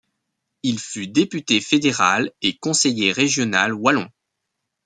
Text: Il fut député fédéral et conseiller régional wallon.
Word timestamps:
Il 0.63 0.79
fut 0.79 1.05
député 1.05 1.61
fédéral 1.61 2.31
et 2.41 2.57
conseiller 2.57 3.11
régional 3.11 3.71
wallon. 3.75 4.09